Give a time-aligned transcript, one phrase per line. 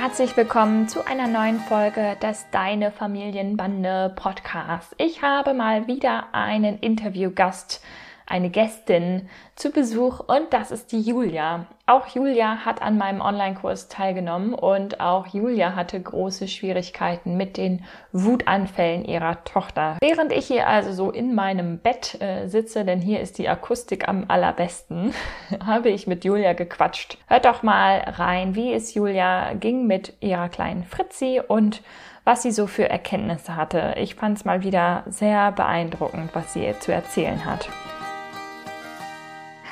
[0.00, 4.94] Herzlich willkommen zu einer neuen Folge des Deine Familienbande Podcast.
[4.96, 7.82] Ich habe mal wieder einen Interviewgast
[8.28, 11.66] eine Gästin zu Besuch und das ist die Julia.
[11.86, 17.84] Auch Julia hat an meinem Online-Kurs teilgenommen und auch Julia hatte große Schwierigkeiten mit den
[18.12, 19.96] Wutanfällen ihrer Tochter.
[20.00, 24.06] Während ich hier also so in meinem Bett äh, sitze, denn hier ist die Akustik
[24.06, 25.14] am allerbesten,
[25.66, 27.16] habe ich mit Julia gequatscht.
[27.26, 31.82] Hört doch mal rein, wie es Julia ging mit ihrer kleinen Fritzi und
[32.24, 33.94] was sie so für Erkenntnisse hatte.
[33.96, 37.70] Ich fand es mal wieder sehr beeindruckend, was sie zu erzählen hat.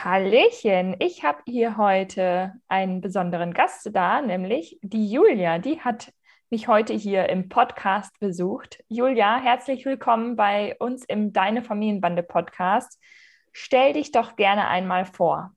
[0.09, 5.59] Hallöchen, ich habe hier heute einen besonderen Gast da, nämlich die Julia.
[5.59, 6.13] Die hat
[6.49, 8.85] mich heute hier im Podcast besucht.
[8.87, 13.03] Julia, herzlich willkommen bei uns im Deine Familienbande Podcast.
[13.51, 15.51] Stell dich doch gerne einmal vor.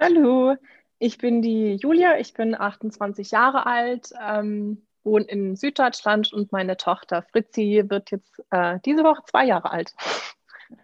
[0.00, 0.56] Hallo,
[0.98, 6.78] ich bin die Julia, ich bin 28 Jahre alt, ähm, wohne in Süddeutschland und meine
[6.78, 9.94] Tochter Fritzi wird jetzt äh, diese Woche zwei Jahre alt.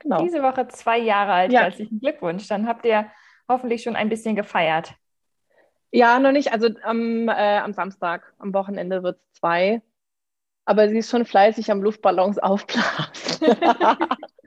[0.00, 0.22] Genau.
[0.22, 1.52] Diese Woche zwei Jahre alt.
[1.52, 1.62] Ja.
[1.62, 2.46] Herzlichen Glückwunsch.
[2.48, 3.10] Dann habt ihr
[3.48, 4.94] hoffentlich schon ein bisschen gefeiert.
[5.92, 6.52] Ja, noch nicht.
[6.52, 9.82] Also am, äh, am Samstag, am Wochenende wird es zwei.
[10.64, 13.56] Aber sie ist schon fleißig am Luftballons aufblasen.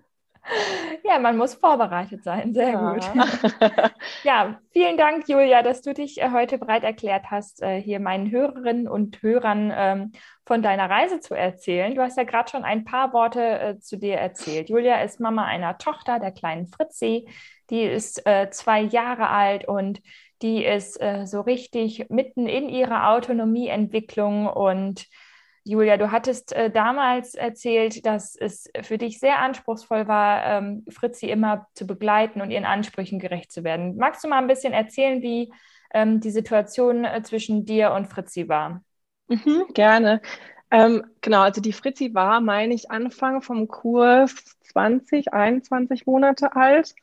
[1.04, 2.54] ja, man muss vorbereitet sein.
[2.54, 2.94] Sehr ja.
[2.94, 3.04] gut.
[4.24, 8.32] ja, vielen Dank, Julia, dass du dich äh, heute bereit erklärt hast, äh, hier meinen
[8.32, 10.12] Hörerinnen und Hörern ähm,
[10.46, 11.96] von deiner Reise zu erzählen.
[11.96, 14.70] Du hast ja gerade schon ein paar Worte äh, zu dir erzählt.
[14.70, 17.28] Julia ist Mama einer Tochter, der kleinen Fritzi.
[17.70, 18.22] Die ist
[18.52, 20.02] zwei Jahre alt und
[20.42, 24.48] die ist so richtig mitten in ihrer Autonomieentwicklung.
[24.48, 25.08] Und
[25.66, 31.28] Julia, du hattest äh, damals erzählt, dass es für dich sehr anspruchsvoll war, ähm, Fritzi
[31.28, 33.96] immer zu begleiten und ihren Ansprüchen gerecht zu werden.
[33.96, 35.54] Magst du mal ein bisschen erzählen, wie
[35.94, 38.84] ähm, die Situation äh, zwischen dir und Fritzi war?
[39.28, 40.22] Mhm, gerne.
[40.70, 46.94] Ähm, genau, also die Fritzi war, meine ich, Anfang vom Kurs 20, 21 Monate alt.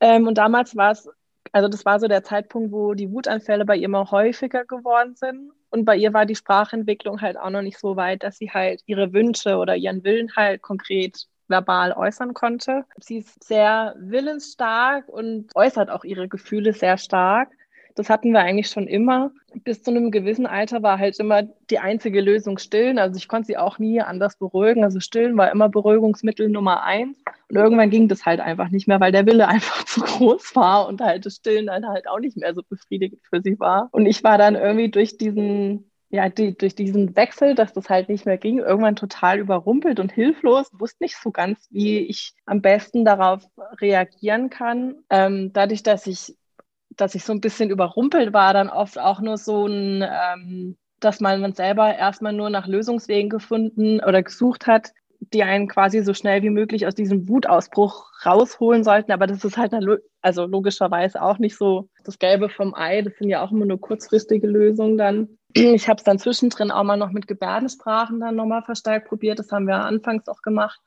[0.00, 1.08] Ähm, und damals war es,
[1.52, 5.52] also das war so der Zeitpunkt, wo die Wutanfälle bei ihr immer häufiger geworden sind.
[5.74, 8.80] Und bei ihr war die Sprachentwicklung halt auch noch nicht so weit, dass sie halt
[8.86, 12.84] ihre Wünsche oder ihren Willen halt konkret verbal äußern konnte.
[13.00, 17.48] Sie ist sehr willensstark und äußert auch ihre Gefühle sehr stark.
[17.94, 19.30] Das hatten wir eigentlich schon immer.
[19.62, 22.98] Bis zu einem gewissen Alter war halt immer die einzige Lösung stillen.
[22.98, 24.82] Also ich konnte sie auch nie anders beruhigen.
[24.82, 27.16] Also stillen war immer Beruhigungsmittel Nummer eins.
[27.48, 30.88] Und irgendwann ging das halt einfach nicht mehr, weil der Wille einfach zu groß war
[30.88, 33.88] und halt das Stillen dann halt auch nicht mehr so befriedigend für sie war.
[33.92, 38.08] Und ich war dann irgendwie durch diesen ja, die, durch diesen Wechsel, dass das halt
[38.08, 42.62] nicht mehr ging, irgendwann total überrumpelt und hilflos, wusste nicht so ganz, wie ich am
[42.62, 43.42] besten darauf
[43.80, 44.94] reagieren kann.
[45.10, 46.36] Ähm, dadurch, dass ich
[46.96, 51.20] dass ich so ein bisschen überrumpelt war, dann oft auch nur so ein, ähm, dass
[51.20, 54.92] man, selber erstmal nur nach Lösungswegen gefunden oder gesucht hat,
[55.32, 59.12] die einen quasi so schnell wie möglich aus diesem Wutausbruch rausholen sollten.
[59.12, 59.72] Aber das ist halt
[60.20, 63.02] also logischerweise auch nicht so das Gelbe vom Ei.
[63.02, 65.38] Das sind ja auch immer nur kurzfristige Lösungen dann.
[65.56, 69.38] Ich habe es dann zwischendrin auch mal noch mit Gebärdensprachen dann nochmal verstärkt probiert.
[69.38, 70.80] Das haben wir anfangs auch gemacht.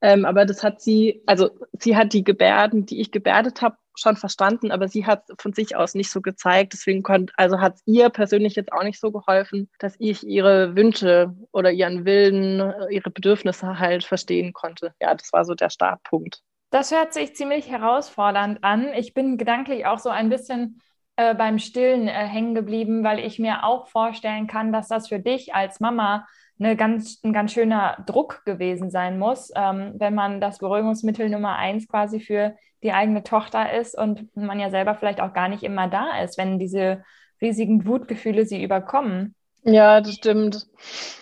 [0.00, 4.16] Ähm, aber das hat sie, also sie hat die Gebärden, die ich gebärdet habe, schon
[4.16, 6.72] verstanden, aber sie hat von sich aus nicht so gezeigt.
[6.72, 10.76] Deswegen konnte, also hat es ihr persönlich jetzt auch nicht so geholfen, dass ich ihre
[10.76, 14.94] Wünsche oder ihren Willen, ihre Bedürfnisse halt verstehen konnte.
[15.00, 16.42] Ja, das war so der Startpunkt.
[16.70, 18.92] Das hört sich ziemlich herausfordernd an.
[18.94, 20.80] Ich bin gedanklich auch so ein bisschen
[21.16, 25.20] äh, beim Stillen äh, hängen geblieben, weil ich mir auch vorstellen kann, dass das für
[25.20, 26.26] dich als Mama
[26.58, 31.56] eine ganz, ein ganz schöner Druck gewesen sein muss, ähm, wenn man das Beruhigungsmittel Nummer
[31.56, 35.64] eins quasi für die eigene Tochter ist und man ja selber vielleicht auch gar nicht
[35.64, 37.02] immer da ist, wenn diese
[37.40, 39.34] riesigen Wutgefühle sie überkommen.
[39.66, 40.66] Ja, das stimmt.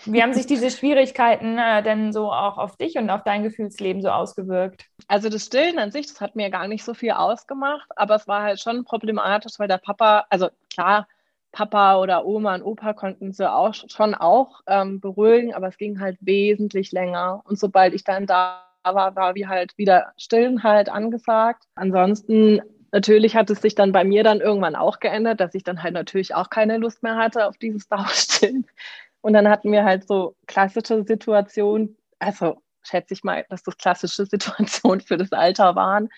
[0.03, 4.01] Wie haben sich diese Schwierigkeiten äh, denn so auch auf dich und auf dein Gefühlsleben
[4.01, 4.85] so ausgewirkt?
[5.07, 8.27] Also das Stillen an sich, das hat mir gar nicht so viel ausgemacht, aber es
[8.27, 11.07] war halt schon problematisch, weil der Papa, also klar,
[11.53, 16.01] Papa oder Oma und Opa konnten sie auch schon auch ähm, beruhigen, aber es ging
[16.01, 17.43] halt wesentlich länger.
[17.45, 21.63] Und sobald ich dann da war, war wie halt wieder Stillen halt angesagt.
[21.75, 25.83] Ansonsten natürlich hat es sich dann bei mir dann irgendwann auch geändert, dass ich dann
[25.83, 28.65] halt natürlich auch keine Lust mehr hatte auf dieses Dauerstillen.
[29.21, 34.25] Und dann hatten wir halt so klassische Situationen, also schätze ich mal, dass das klassische
[34.27, 36.09] Situationen für das Alter waren,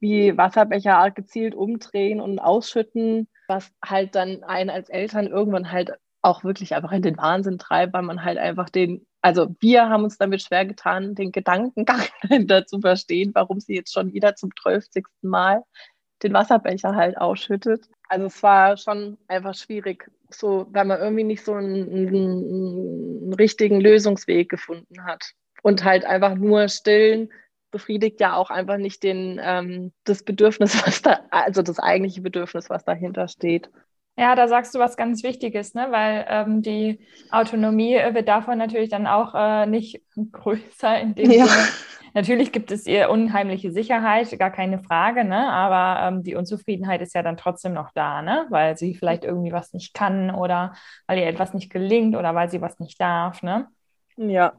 [0.00, 5.92] wie Wasserbecher gezielt umdrehen und ausschütten, was halt dann einen als Eltern irgendwann halt
[6.26, 10.04] auch wirklich einfach in den Wahnsinn treibt, weil man halt einfach den, also wir haben
[10.04, 14.50] uns damit schwer getan, den Gedankengang dahinter zu verstehen, warum sie jetzt schon wieder zum
[14.60, 14.86] 12.
[15.22, 15.62] Mal
[16.22, 17.88] den Wasserbecher halt ausschüttet.
[18.08, 23.32] Also es war schon einfach schwierig, so, weil man irgendwie nicht so einen, einen, einen
[23.34, 25.32] richtigen Lösungsweg gefunden hat.
[25.62, 27.30] Und halt einfach nur stillen
[27.72, 32.70] befriedigt ja auch einfach nicht den, ähm, das Bedürfnis, was da, also das eigentliche Bedürfnis,
[32.70, 33.70] was dahinter steht.
[34.18, 35.88] Ja, da sagst du was ganz Wichtiges, ne?
[35.90, 40.00] weil ähm, die Autonomie wird davon natürlich dann auch äh, nicht
[40.32, 41.46] größer in dem ja.
[41.46, 41.68] Sinne.
[42.14, 45.52] Natürlich gibt es ihr unheimliche Sicherheit, gar keine Frage, ne?
[45.52, 48.46] aber ähm, die Unzufriedenheit ist ja dann trotzdem noch da, ne?
[48.48, 50.74] weil sie vielleicht irgendwie was nicht kann oder
[51.06, 53.42] weil ihr etwas nicht gelingt oder weil sie was nicht darf.
[53.42, 53.68] Ne?
[54.16, 54.54] Ja.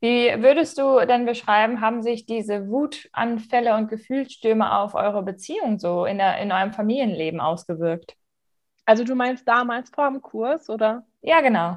[0.00, 6.04] Wie würdest du denn beschreiben, haben sich diese Wutanfälle und Gefühlsstürme auf eure Beziehung so
[6.04, 8.16] in, der, in eurem Familienleben ausgewirkt?
[8.88, 11.04] Also du meinst damals vor dem Kurs, oder?
[11.20, 11.76] Ja, genau.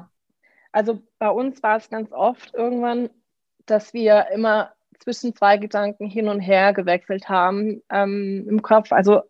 [0.72, 3.10] Also bei uns war es ganz oft irgendwann,
[3.66, 8.92] dass wir immer zwischen zwei Gedanken hin und her gewechselt haben ähm, im Kopf.
[8.92, 9.20] Also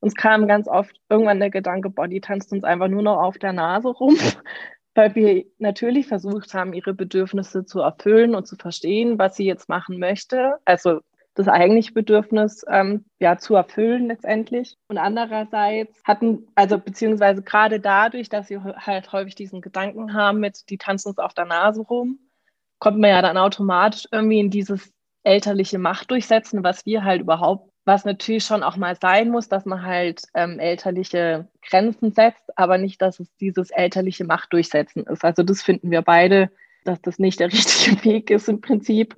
[0.00, 3.38] uns kam ganz oft irgendwann der Gedanke, boah, die tanzt uns einfach nur noch auf
[3.38, 4.18] der Nase rum,
[4.94, 9.70] weil wir natürlich versucht haben, ihre Bedürfnisse zu erfüllen und zu verstehen, was sie jetzt
[9.70, 10.56] machen möchte.
[10.66, 11.00] Also
[11.40, 14.76] das eigentliche Bedürfnis ähm, ja, zu erfüllen letztendlich.
[14.88, 20.68] Und andererseits hatten, also beziehungsweise gerade dadurch, dass sie halt häufig diesen Gedanken haben mit,
[20.70, 22.18] die tanzen uns auf der Nase rum,
[22.78, 24.92] kommt man ja dann automatisch irgendwie in dieses
[25.22, 29.66] elterliche Macht durchsetzen, was wir halt überhaupt, was natürlich schon auch mal sein muss, dass
[29.66, 35.24] man halt ähm, elterliche Grenzen setzt, aber nicht, dass es dieses elterliche Macht durchsetzen ist.
[35.24, 36.50] Also das finden wir beide,
[36.84, 39.14] dass das nicht der richtige Weg ist im Prinzip.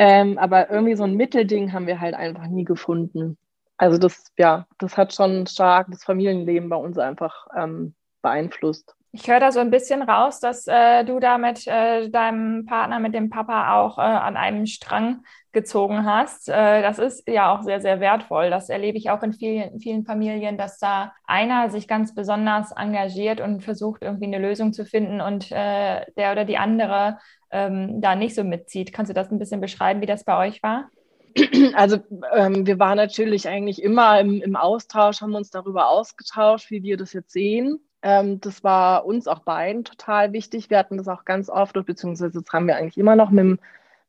[0.00, 3.36] Ähm, aber irgendwie so ein Mittelding haben wir halt einfach nie gefunden.
[3.76, 8.96] Also das, ja, das hat schon stark das Familienleben bei uns einfach ähm, beeinflusst.
[9.12, 13.00] Ich höre da so ein bisschen raus, dass äh, du da mit äh, deinem Partner,
[13.00, 16.48] mit dem Papa auch äh, an einem Strang gezogen hast.
[16.48, 18.50] Äh, das ist ja auch sehr, sehr wertvoll.
[18.50, 23.40] Das erlebe ich auch in vielen, vielen Familien, dass da einer sich ganz besonders engagiert
[23.40, 27.18] und versucht, irgendwie eine Lösung zu finden und äh, der oder die andere
[27.50, 28.92] ähm, da nicht so mitzieht.
[28.92, 30.88] Kannst du das ein bisschen beschreiben, wie das bei euch war?
[31.74, 31.98] Also
[32.34, 36.96] ähm, wir waren natürlich eigentlich immer im, im, Austausch, haben uns darüber ausgetauscht, wie wir
[36.96, 37.78] das jetzt sehen.
[38.02, 40.70] Ähm, das war uns auch beiden total wichtig.
[40.70, 43.58] Wir hatten das auch ganz oft, beziehungsweise das haben wir eigentlich immer noch mit dem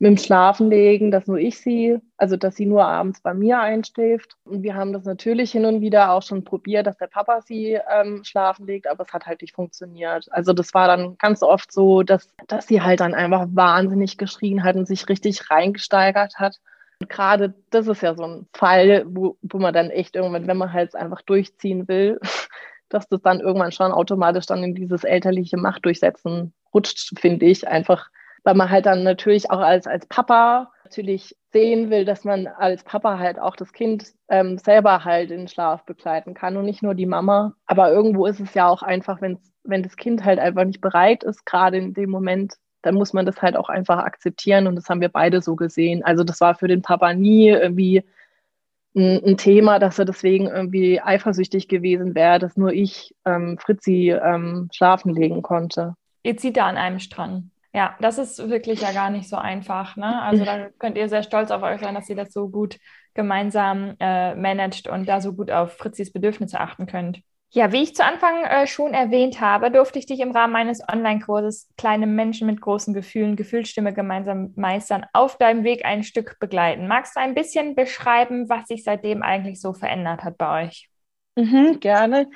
[0.01, 4.35] mit dem Schlafenlegen, dass nur ich sie, also dass sie nur abends bei mir einschläft.
[4.45, 7.77] Und wir haben das natürlich hin und wieder auch schon probiert, dass der Papa sie
[7.88, 10.25] ähm, schlafen legt, aber es hat halt nicht funktioniert.
[10.31, 14.63] Also das war dann ganz oft so, dass, dass sie halt dann einfach wahnsinnig geschrien
[14.63, 16.59] hat und sich richtig reingesteigert hat.
[16.99, 20.57] Und gerade das ist ja so ein Fall, wo, wo man dann echt irgendwann, wenn
[20.57, 22.19] man halt einfach durchziehen will,
[22.93, 27.67] dass das dann irgendwann schon automatisch dann in dieses elterliche Machtdurchsetzen rutscht, finde ich.
[27.67, 28.09] Einfach
[28.43, 32.83] weil man halt dann natürlich auch als, als Papa natürlich sehen will, dass man als
[32.83, 36.95] Papa halt auch das Kind ähm, selber halt in Schlaf begleiten kann und nicht nur
[36.95, 37.53] die Mama.
[37.67, 41.23] Aber irgendwo ist es ja auch einfach, wenn wenn das Kind halt einfach nicht bereit
[41.23, 44.89] ist, gerade in dem Moment, dann muss man das halt auch einfach akzeptieren und das
[44.89, 46.03] haben wir beide so gesehen.
[46.03, 48.03] Also das war für den Papa nie irgendwie
[48.95, 54.69] ein, Thema, dass er deswegen irgendwie eifersüchtig gewesen wäre, dass nur ich ähm, Fritzi ähm,
[54.74, 55.95] schlafen legen konnte.
[56.24, 57.51] Ihr zieht da an einem Strang.
[57.74, 59.95] Ja, das ist wirklich ja gar nicht so einfach.
[59.95, 60.21] Ne?
[60.21, 62.77] Also da könnt ihr sehr stolz auf euch sein, dass ihr das so gut
[63.13, 67.21] gemeinsam äh, managt und da so gut auf Fritzis Bedürfnisse achten könnt.
[67.53, 70.81] Ja, wie ich zu Anfang äh, schon erwähnt habe, durfte ich dich im Rahmen meines
[70.88, 76.88] Online-Kurses Kleine Menschen mit großen Gefühlen, Gefühlsstimme gemeinsam meistern, auf deinem Weg ein Stück begleiten.
[76.88, 80.89] Magst du ein bisschen beschreiben, was sich seitdem eigentlich so verändert hat bei euch?
[81.36, 82.29] Mhm, gerne.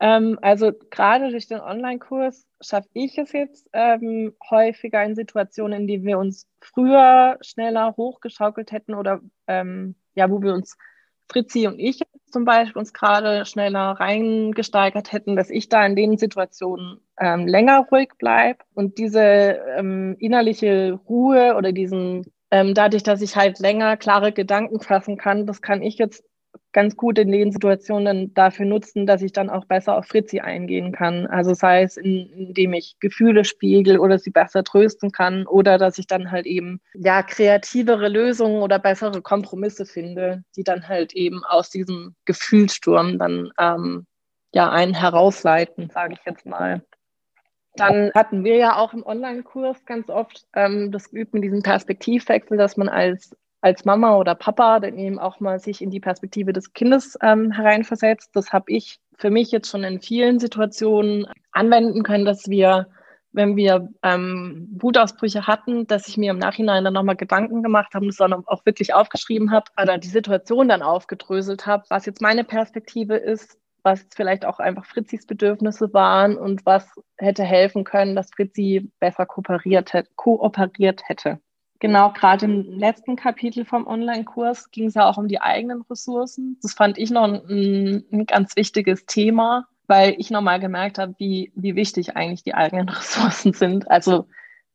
[0.00, 5.86] Ähm, also gerade durch den Online-Kurs schaffe ich es jetzt ähm, häufiger in Situationen, in
[5.86, 10.76] denen wir uns früher schneller hochgeschaukelt hätten oder ähm, ja, wo wir uns
[11.30, 16.18] Fritzi und ich zum Beispiel uns gerade schneller reingesteigert hätten, dass ich da in den
[16.18, 19.20] Situationen ähm, länger ruhig bleibe und diese
[19.76, 25.46] ähm, innerliche Ruhe oder diesen ähm, dadurch, dass ich halt länger klare Gedanken fassen kann,
[25.46, 26.24] das kann ich jetzt
[26.72, 30.92] ganz gut in den Situationen dafür nutzen, dass ich dann auch besser auf Fritzi eingehen
[30.92, 31.26] kann.
[31.26, 35.98] Also sei es, in, indem ich Gefühle spiegel oder sie besser trösten kann oder dass
[35.98, 41.44] ich dann halt eben ja kreativere Lösungen oder bessere Kompromisse finde, die dann halt eben
[41.44, 44.06] aus diesem Gefühlssturm dann ähm,
[44.52, 46.82] ja einen herausleiten, sage ich jetzt mal.
[47.76, 52.56] Dann hatten wir ja auch im Online-Kurs ganz oft ähm, das geübt mit diesem Perspektivwechsel,
[52.56, 56.52] dass man als, als Mama oder Papa dann eben auch mal sich in die Perspektive
[56.52, 58.30] des Kindes ähm, hereinversetzt.
[58.34, 62.88] Das habe ich für mich jetzt schon in vielen Situationen anwenden können, dass wir,
[63.32, 68.06] wenn wir ähm, Wutausbrüche hatten, dass ich mir im Nachhinein dann nochmal Gedanken gemacht habe
[68.06, 72.44] es dann auch wirklich aufgeschrieben habe oder die Situation dann aufgedröselt habe, was jetzt meine
[72.44, 78.30] Perspektive ist, was vielleicht auch einfach Fritzis Bedürfnisse waren und was hätte helfen können, dass
[78.30, 81.40] Fritzi besser kooperiert, kooperiert hätte.
[81.78, 86.58] Genau, gerade im letzten Kapitel vom Online-Kurs ging es ja auch um die eigenen Ressourcen.
[86.62, 91.52] Das fand ich noch ein, ein ganz wichtiges Thema, weil ich nochmal gemerkt habe, wie,
[91.54, 93.90] wie wichtig eigentlich die eigenen Ressourcen sind.
[93.90, 94.26] Also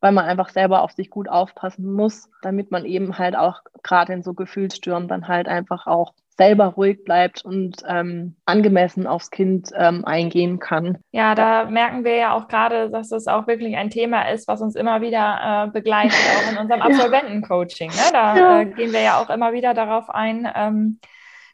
[0.02, 4.14] weil man einfach selber auf sich gut aufpassen muss, damit man eben halt auch gerade
[4.14, 9.70] in so Gefühlsstürmen dann halt einfach auch selber ruhig bleibt und ähm, angemessen aufs Kind
[9.76, 10.98] ähm, eingehen kann.
[11.12, 14.62] Ja, da merken wir ja auch gerade, dass es auch wirklich ein Thema ist, was
[14.62, 17.90] uns immer wieder äh, begleitet, auch in unserem Absolventencoaching.
[17.90, 18.12] Ne?
[18.12, 18.62] Da ja.
[18.62, 21.00] äh, gehen wir ja auch immer wieder darauf ein, ähm,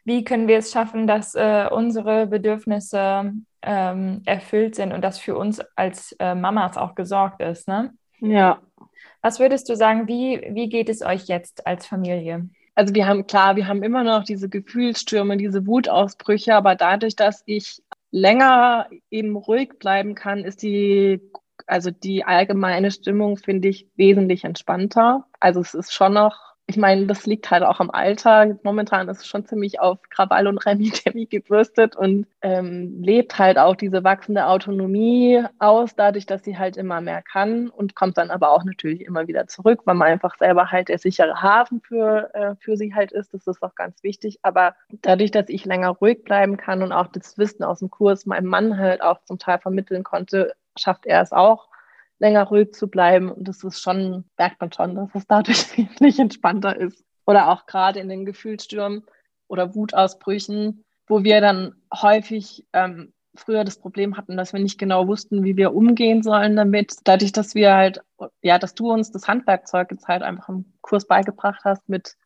[0.04, 3.32] wie können wir es schaffen, dass äh, unsere Bedürfnisse
[3.62, 7.68] ähm, erfüllt sind und dass für uns als äh, Mamas auch gesorgt ist.
[7.68, 7.92] Ne?
[8.20, 8.60] Ja.
[9.20, 12.48] Was würdest du sagen, wie, wie geht es euch jetzt als Familie?
[12.78, 17.42] Also wir haben klar, wir haben immer noch diese Gefühlsstürme, diese Wutausbrüche, aber dadurch, dass
[17.44, 17.82] ich
[18.12, 21.20] länger eben ruhig bleiben kann, ist die,
[21.66, 25.26] also die allgemeine Stimmung, finde ich, wesentlich entspannter.
[25.40, 28.58] Also es ist schon noch ich meine, das liegt halt auch am Alter.
[28.62, 33.74] Momentan ist es schon ziemlich auf Krawall und Remi-Demi gebürstet und ähm, lebt halt auch
[33.74, 38.50] diese wachsende Autonomie aus, dadurch, dass sie halt immer mehr kann und kommt dann aber
[38.50, 42.54] auch natürlich immer wieder zurück, weil man einfach selber halt der sichere Hafen für, äh,
[42.60, 43.32] für sie halt ist.
[43.32, 44.38] Das ist auch ganz wichtig.
[44.42, 48.26] Aber dadurch, dass ich länger ruhig bleiben kann und auch das Wissen aus dem Kurs
[48.26, 51.67] meinem Mann halt auch zum Teil vermitteln konnte, schafft er es auch,
[52.18, 53.30] länger ruhig zu bleiben.
[53.30, 57.04] Und das ist schon, merkt man schon, dass es dadurch wesentlich entspannter ist.
[57.26, 59.04] Oder auch gerade in den Gefühlsstürmen
[59.48, 65.06] oder Wutausbrüchen, wo wir dann häufig ähm, früher das Problem hatten, dass wir nicht genau
[65.06, 66.96] wussten, wie wir umgehen sollen damit.
[67.04, 68.00] Dadurch, dass wir halt,
[68.42, 72.16] ja, dass du uns das Handwerkzeug jetzt halt einfach im Kurs beigebracht hast mit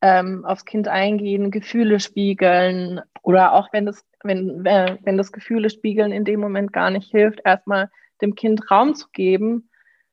[0.00, 6.12] ähm, aufs Kind eingehen, Gefühle spiegeln oder auch wenn das, wenn, wenn das Gefühle spiegeln
[6.12, 7.90] in dem Moment gar nicht hilft, erstmal
[8.20, 9.68] dem Kind Raum zu geben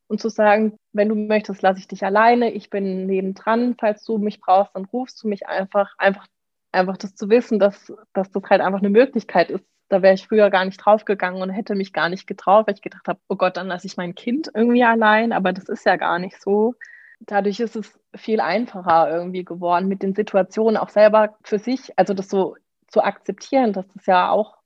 [0.07, 4.17] und zu sagen, wenn du möchtest, lasse ich dich alleine, ich bin nebendran, falls du
[4.17, 6.27] mich brauchst, dann rufst du mich einfach, einfach,
[6.71, 9.65] einfach das zu wissen, dass, dass das halt einfach eine Möglichkeit ist.
[9.89, 12.81] Da wäre ich früher gar nicht draufgegangen und hätte mich gar nicht getraut, weil ich
[12.81, 15.95] gedacht habe, oh Gott, dann lasse ich mein Kind irgendwie allein, aber das ist ja
[15.95, 16.75] gar nicht so.
[17.19, 22.13] Dadurch ist es viel einfacher irgendwie geworden, mit den Situationen auch selber für sich, also
[22.13, 22.55] das so
[22.87, 24.57] zu akzeptieren, dass das ja auch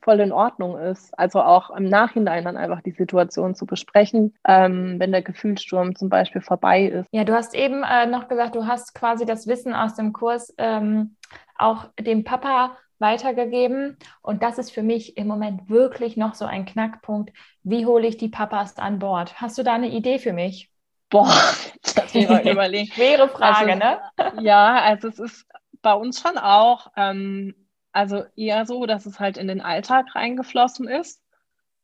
[0.00, 1.16] voll in Ordnung ist.
[1.18, 6.08] Also auch im Nachhinein dann einfach die Situation zu besprechen, ähm, wenn der Gefühlssturm zum
[6.08, 7.08] Beispiel vorbei ist.
[7.12, 10.54] Ja, du hast eben äh, noch gesagt, du hast quasi das Wissen aus dem Kurs
[10.58, 11.16] ähm,
[11.56, 13.96] auch dem Papa weitergegeben.
[14.22, 17.32] Und das ist für mich im Moment wirklich noch so ein Knackpunkt.
[17.62, 19.40] Wie hole ich die Papas an Bord?
[19.40, 20.70] Hast du da eine Idee für mich?
[21.10, 21.32] Boah,
[21.94, 22.92] das ich mal überlegen.
[22.92, 24.42] Schwere Frage, also, ne?
[24.42, 25.46] Ja, also es ist
[25.82, 27.54] bei uns schon auch ähm,
[27.98, 31.20] also eher so, dass es halt in den Alltag reingeflossen ist.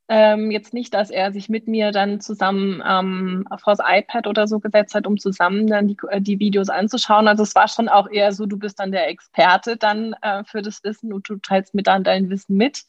[0.06, 4.46] Ähm, jetzt nicht, dass er sich mit mir dann zusammen ähm, vor das iPad oder
[4.46, 7.26] so gesetzt hat, um zusammen dann die, äh, die Videos anzuschauen.
[7.26, 10.62] Also es war schon auch eher so, du bist dann der Experte dann äh, für
[10.62, 12.84] das Wissen und du teilst mir dann dein Wissen mit.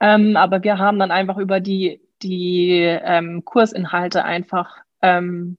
[0.00, 5.56] Ähm, aber wir haben dann einfach über die, die ähm, Kursinhalte einfach ähm,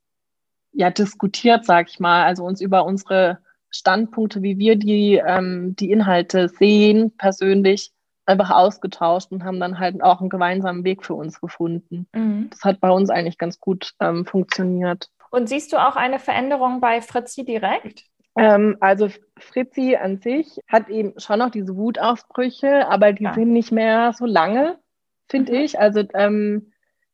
[0.74, 3.40] ja diskutiert, sag ich mal, also uns über unsere
[3.72, 7.92] Standpunkte, wie wir die, ähm, die Inhalte sehen, persönlich
[8.26, 12.08] einfach ausgetauscht und haben dann halt auch einen gemeinsamen Weg für uns gefunden.
[12.14, 12.50] Mhm.
[12.52, 15.10] Das hat bei uns eigentlich ganz gut ähm, funktioniert.
[15.32, 18.04] Und siehst du auch eine Veränderung bei Fritzi direkt?
[18.38, 23.34] Ähm, also Fritzi an sich hat eben schon noch diese Wutausbrüche, aber die ja.
[23.34, 24.78] sind nicht mehr so lange,
[25.30, 25.60] finde mhm.
[25.60, 25.80] ich.
[25.80, 26.71] Also ähm,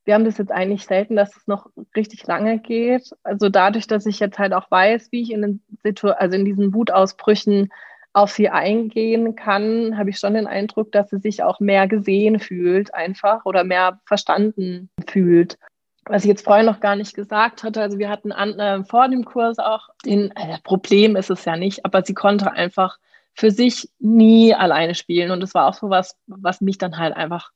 [0.07, 3.11] wir haben das jetzt eigentlich selten, dass es noch richtig lange geht.
[3.23, 6.45] Also dadurch, dass ich jetzt halt auch weiß, wie ich in den Situ also in
[6.45, 7.69] diesen Wutausbrüchen
[8.13, 12.39] auf sie eingehen kann, habe ich schon den Eindruck, dass sie sich auch mehr gesehen
[12.39, 15.57] fühlt einfach oder mehr verstanden fühlt.
[16.05, 19.09] Was ich jetzt vorher noch gar nicht gesagt hatte, also wir hatten an, äh, vor
[19.09, 22.97] dem Kurs auch den, äh, Problem ist es ja nicht, aber sie konnte einfach
[23.33, 27.13] für sich nie alleine spielen und das war auch so was, was mich dann halt
[27.13, 27.51] einfach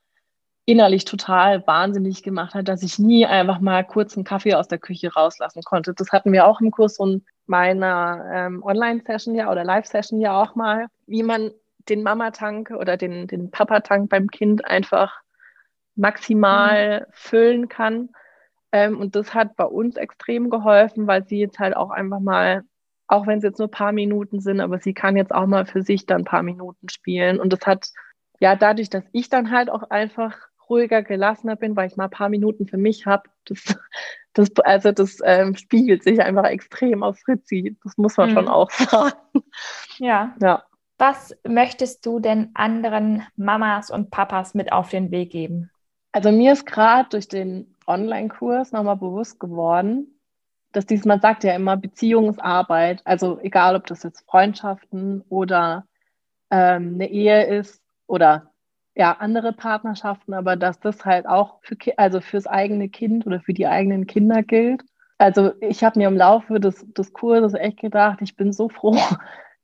[0.65, 4.77] innerlich total wahnsinnig gemacht hat, dass ich nie einfach mal kurz einen Kaffee aus der
[4.77, 5.93] Küche rauslassen konnte.
[5.93, 10.55] Das hatten wir auch im Kurs und meiner ähm, Online-Session ja oder Live-Session ja auch
[10.55, 11.51] mal, wie man
[11.89, 15.21] den Mama-Tank oder den, den Papa-Tank beim Kind einfach
[15.95, 17.05] maximal mhm.
[17.11, 18.09] füllen kann.
[18.71, 22.63] Ähm, und das hat bei uns extrem geholfen, weil sie jetzt halt auch einfach mal,
[23.07, 25.65] auch wenn es jetzt nur ein paar Minuten sind, aber sie kann jetzt auch mal
[25.65, 27.39] für sich dann ein paar Minuten spielen.
[27.39, 27.89] Und das hat,
[28.39, 30.37] ja, dadurch, dass ich dann halt auch einfach
[30.71, 33.63] ruhiger, gelassener bin, weil ich mal ein paar Minuten für mich habe, das,
[34.33, 37.77] das, also das ähm, spiegelt sich einfach extrem auf Fritzi.
[37.83, 38.33] Das muss man mhm.
[38.33, 39.43] schon auch sagen.
[39.97, 40.35] Ja.
[40.41, 40.63] Ja.
[40.97, 45.71] Was möchtest du denn anderen Mamas und Papas mit auf den Weg geben?
[46.11, 50.19] Also mir ist gerade durch den Online-Kurs nochmal bewusst geworden,
[50.71, 55.85] dass dies, man sagt ja immer Beziehungsarbeit, also egal ob das jetzt Freundschaften oder
[56.49, 58.50] ähm, eine Ehe ist oder
[58.95, 63.53] ja andere Partnerschaften, aber dass das halt auch für also fürs eigene Kind oder für
[63.53, 64.83] die eigenen Kinder gilt.
[65.17, 68.97] Also ich habe mir im Laufe des, des Kurses echt gedacht, ich bin so froh,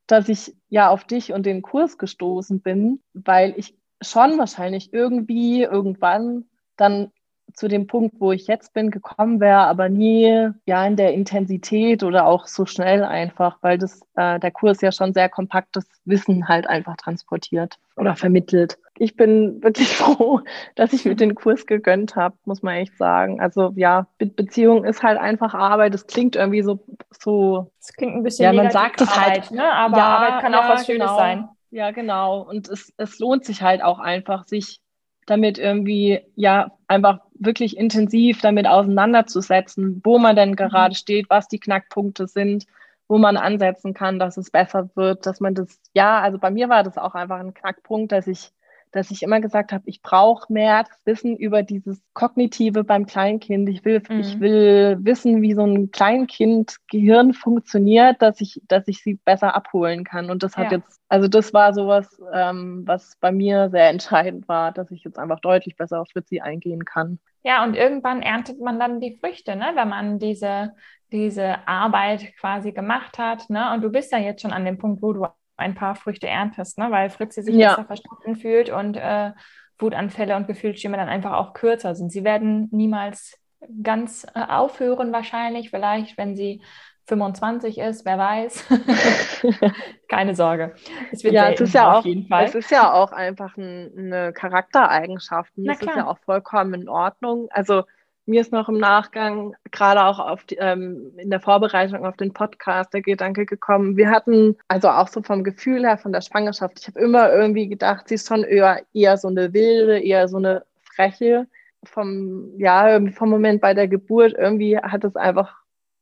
[0.05, 5.63] dass ich ja auf dich und den Kurs gestoßen bin, weil ich schon wahrscheinlich irgendwie
[5.63, 7.11] irgendwann dann
[7.57, 12.03] zu dem Punkt, wo ich jetzt bin, gekommen wäre, aber nie ja in der Intensität
[12.03, 16.47] oder auch so schnell einfach, weil das äh, der Kurs ja schon sehr kompaktes Wissen
[16.47, 18.77] halt einfach transportiert oder vermittelt.
[18.99, 20.41] Ich bin wirklich froh,
[20.75, 23.41] dass ich mir den Kurs gegönnt habe, muss man echt sagen.
[23.41, 25.95] Also ja, Be Beziehung ist halt einfach Arbeit.
[25.95, 27.71] Das klingt irgendwie so so.
[27.79, 29.73] Es klingt ein bisschen ja, man sagt es halt, ne?
[29.73, 31.17] Aber ja, Arbeit kann ja, auch was Schönes genau.
[31.17, 31.49] sein.
[31.71, 32.41] Ja, genau.
[32.41, 34.79] Und es, es lohnt sich halt auch einfach, sich
[35.27, 40.97] damit irgendwie ja einfach wirklich intensiv damit auseinanderzusetzen, wo man denn gerade mhm.
[40.97, 42.65] steht, was die Knackpunkte sind,
[43.07, 46.69] wo man ansetzen kann, dass es besser wird, dass man das, ja, also bei mir
[46.69, 48.51] war das auch einfach ein Knackpunkt, dass ich
[48.91, 53.69] dass ich immer gesagt habe, ich brauche mehr Wissen über dieses Kognitive beim Kleinkind.
[53.69, 54.19] Ich will, mhm.
[54.19, 59.55] ich will wissen, wie so ein Kleinkind Gehirn funktioniert, dass ich, dass ich sie besser
[59.55, 60.29] abholen kann.
[60.29, 60.77] Und das hat ja.
[60.77, 65.19] jetzt, also das war sowas, ähm, was bei mir sehr entscheidend war, dass ich jetzt
[65.19, 67.19] einfach deutlich besser auf Fritzi eingehen kann.
[67.43, 69.71] Ja, und irgendwann erntet man dann die Früchte, ne?
[69.75, 70.73] wenn man diese,
[71.11, 73.49] diese Arbeit quasi gemacht hat.
[73.49, 73.73] Ne?
[73.73, 75.25] Und du bist ja jetzt schon an dem Punkt, wo du
[75.57, 76.91] ein paar Früchte erntest, ne?
[76.91, 77.71] weil Fritzi sich ja.
[77.71, 79.31] besser verstanden fühlt und äh,
[79.79, 82.11] Wutanfälle und Gefühlsstimme dann einfach auch kürzer sind.
[82.11, 83.39] Sie werden niemals
[83.83, 86.61] ganz äh, aufhören wahrscheinlich, vielleicht wenn sie
[87.07, 88.65] 25 ist, wer weiß.
[90.09, 90.75] Keine Sorge.
[91.11, 95.51] Es wird ja, es ist ja auch, Es ist ja auch einfach ein, eine Charaktereigenschaft.
[95.55, 97.47] das ist ja auch vollkommen in Ordnung.
[97.49, 97.83] Also
[98.27, 102.93] mir ist noch im Nachgang, gerade auch die, ähm, in der Vorbereitung auf den Podcast,
[102.93, 103.95] der Gedanke gekommen.
[103.95, 107.67] Wir hatten, also auch so vom Gefühl her, von der Schwangerschaft, ich habe immer irgendwie
[107.67, 111.47] gedacht, sie ist schon eher, eher so eine wilde, eher so eine freche.
[111.85, 115.55] Vom, ja, vom Moment bei der Geburt, irgendwie hat es einfach,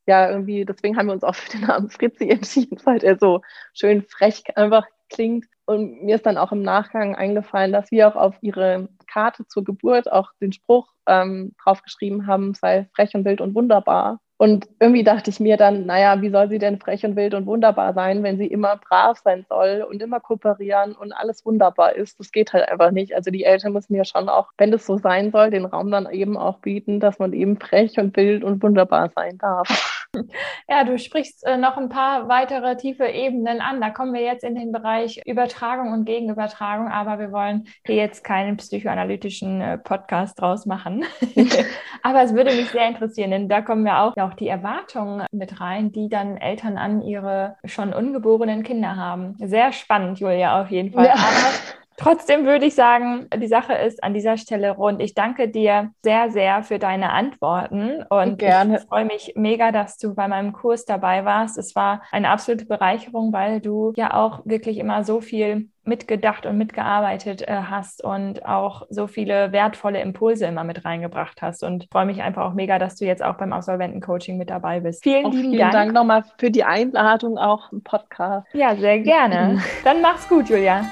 [0.07, 3.41] ja, irgendwie, deswegen haben wir uns auch für den Namen Fritzi entschieden, weil er so
[3.73, 5.45] schön frech einfach klingt.
[5.65, 9.63] Und mir ist dann auch im Nachgang eingefallen, dass wir auch auf ihre Karte zur
[9.63, 14.19] Geburt auch den Spruch ähm, draufgeschrieben haben, sei frech und wild und wunderbar.
[14.38, 17.45] Und irgendwie dachte ich mir dann, naja, wie soll sie denn frech und wild und
[17.45, 22.19] wunderbar sein, wenn sie immer brav sein soll und immer kooperieren und alles wunderbar ist?
[22.19, 23.15] Das geht halt einfach nicht.
[23.15, 26.12] Also die Eltern müssen ja schon auch, wenn das so sein soll, den Raum dann
[26.12, 29.94] eben auch bieten, dass man eben frech und wild und wunderbar sein darf.
[30.67, 33.82] Ja, du sprichst äh, noch ein paar weitere tiefe Ebenen an.
[33.82, 38.23] Da kommen wir jetzt in den Bereich Übertragung und Gegenübertragung, aber wir wollen hier jetzt
[38.23, 41.06] keinen psychoanalytischen äh, Podcast draus machen.
[42.04, 45.60] aber es würde mich sehr interessieren, denn da kommen ja auch, auch die Erwartungen mit
[45.62, 49.36] rein, die dann Eltern an ihre schon ungeborenen Kinder haben.
[49.39, 51.06] Sehr spannend, Julia, auf jeden Fall.
[51.06, 51.13] Ja.
[51.13, 55.01] Aber Trotzdem würde ich sagen, die Sache ist an dieser Stelle rund.
[55.01, 58.77] Ich danke dir sehr, sehr für deine Antworten und Gerne.
[58.77, 61.58] ich freue mich mega, dass du bei meinem Kurs dabei warst.
[61.58, 66.58] Es war eine absolute Bereicherung, weil du ja auch wirklich immer so viel mitgedacht und
[66.58, 71.63] mitgearbeitet äh, hast und auch so viele wertvolle Impulse immer mit reingebracht hast.
[71.63, 75.03] Und freue mich einfach auch mega, dass du jetzt auch beim Absolventencoaching mit dabei bist.
[75.03, 75.73] Vielen auch lieben vielen Dank.
[75.73, 78.47] Dank nochmal für die Einladung auch im Podcast.
[78.53, 79.62] Ja, sehr gerne.
[79.84, 80.86] Dann mach's gut, Julia.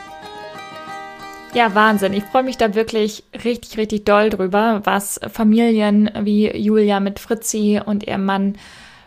[1.53, 2.13] Ja, Wahnsinn.
[2.13, 7.79] Ich freue mich da wirklich richtig, richtig doll drüber, was Familien wie Julia mit Fritzi
[7.85, 8.57] und ihrem Mann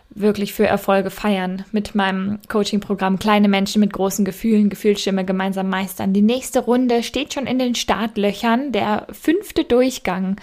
[0.09, 6.13] wirklich für Erfolge feiern mit meinem Coaching-Programm Kleine Menschen mit großen Gefühlen, Gefühlsstimme gemeinsam meistern.
[6.13, 10.37] Die nächste Runde steht schon in den Startlöchern, der fünfte Durchgang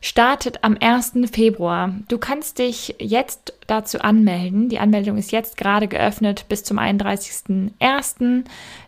[0.00, 1.12] startet am 1.
[1.32, 1.92] Februar.
[2.08, 4.68] Du kannst dich jetzt dazu anmelden.
[4.68, 8.44] Die Anmeldung ist jetzt gerade geöffnet bis zum 31.01.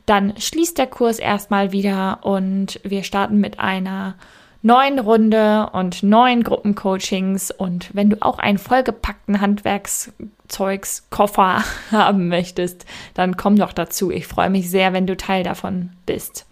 [0.07, 4.15] Dann schließt der Kurs erstmal wieder und wir starten mit einer
[4.63, 7.51] neuen Runde und neuen Gruppencoachings.
[7.51, 14.11] Und wenn du auch einen vollgepackten Handwerkszeugskoffer haben möchtest, dann komm doch dazu.
[14.11, 16.47] Ich freue mich sehr, wenn du Teil davon bist.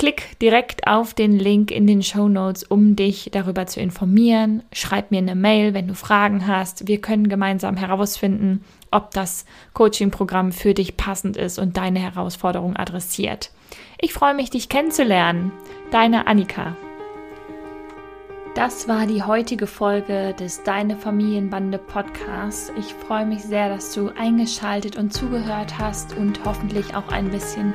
[0.00, 4.62] Klick direkt auf den Link in den Show Notes, um dich darüber zu informieren.
[4.72, 6.88] Schreib mir eine Mail, wenn du Fragen hast.
[6.88, 13.50] Wir können gemeinsam herausfinden, ob das Coaching-Programm für dich passend ist und deine Herausforderung adressiert.
[14.00, 15.52] Ich freue mich, dich kennenzulernen.
[15.90, 16.76] Deine Annika.
[18.54, 22.72] Das war die heutige Folge des Deine Familienbande Podcasts.
[22.78, 27.74] Ich freue mich sehr, dass du eingeschaltet und zugehört hast und hoffentlich auch ein bisschen